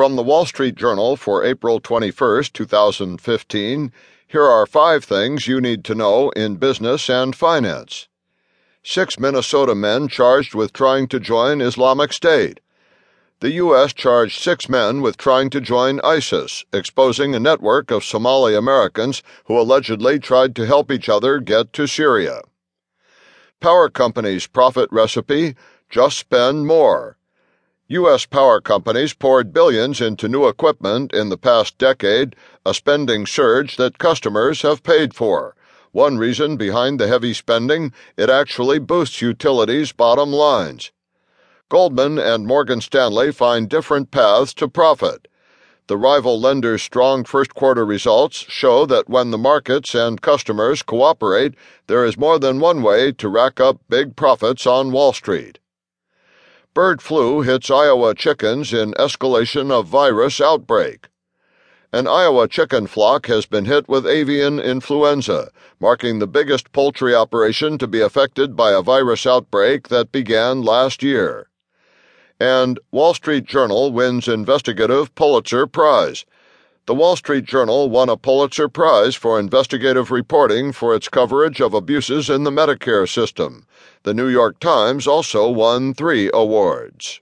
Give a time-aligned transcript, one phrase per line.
[0.00, 3.92] From the Wall Street Journal for April 21, 2015,
[4.26, 8.08] here are five things you need to know in business and finance.
[8.82, 12.60] Six Minnesota men charged with trying to join Islamic State.
[13.40, 13.92] The U.S.
[13.92, 19.60] charged six men with trying to join ISIS, exposing a network of Somali Americans who
[19.60, 22.40] allegedly tried to help each other get to Syria.
[23.60, 25.56] Power companies' profit recipe
[25.90, 27.18] just spend more.
[27.92, 28.24] U.S.
[28.24, 33.98] power companies poured billions into new equipment in the past decade, a spending surge that
[33.98, 35.56] customers have paid for.
[35.90, 40.92] One reason behind the heavy spending, it actually boosts utilities' bottom lines.
[41.68, 45.26] Goldman and Morgan Stanley find different paths to profit.
[45.88, 51.56] The rival lenders' strong first quarter results show that when the markets and customers cooperate,
[51.88, 55.58] there is more than one way to rack up big profits on Wall Street.
[56.72, 61.08] Bird flu hits Iowa chickens in escalation of virus outbreak.
[61.92, 67.76] An Iowa chicken flock has been hit with avian influenza, marking the biggest poultry operation
[67.78, 71.48] to be affected by a virus outbreak that began last year.
[72.38, 76.24] And Wall Street Journal wins investigative Pulitzer Prize.
[76.86, 81.74] The Wall Street Journal won a Pulitzer Prize for investigative reporting for its coverage of
[81.74, 83.66] abuses in the Medicare system.
[84.02, 87.20] The New York Times also won three awards.